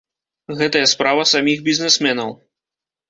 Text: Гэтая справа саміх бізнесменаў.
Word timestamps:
Гэтая 0.61 0.81
справа 0.93 1.27
саміх 1.33 1.61
бізнесменаў. 1.71 2.37